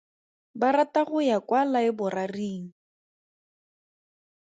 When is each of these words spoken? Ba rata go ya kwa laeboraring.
Ba 0.59 0.69
rata 0.75 1.01
go 1.09 1.19
ya 1.29 1.37
kwa 1.47 1.61
laeboraring. 1.73 2.63